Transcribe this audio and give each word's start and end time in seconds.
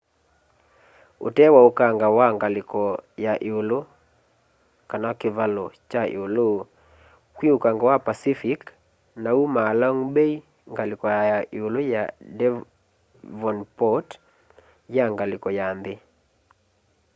utee 1.27 1.49
wa 1.55 1.61
ukanga 1.69 2.07
wa 2.17 2.27
ngaliko 2.35 2.81
ya 3.25 3.33
ĩulu 3.47 3.79
kivalo 5.19 5.65
cha 5.91 6.01
ĩulu 6.15 6.47
kwĩ 7.35 7.47
ukanga 7.57 7.83
wa 7.89 7.97
pacific 8.07 8.59
na 9.23 9.29
umaa 9.43 9.71
long 9.81 9.99
bay 10.15 10.33
ngaliko 10.73 11.05
ya 11.31 11.37
ĩulu 11.57 11.79
ya 11.93 12.03
devonport 12.39 14.09
ya 14.95 15.05
ngaliko 15.13 15.47
ya 15.59 15.65
nthi 15.77 15.95